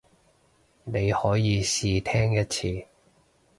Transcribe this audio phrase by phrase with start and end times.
[0.83, 2.87] 你可以試聽一次